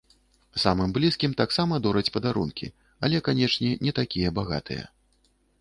Самым 0.61 0.93
блізкім 0.97 1.35
таксама 1.41 1.79
дораць 1.87 2.11
падарункі, 2.17 2.71
але, 3.09 3.23
канечне, 3.29 3.71
не 3.89 3.97
такія 4.03 4.37
багатыя. 4.41 4.83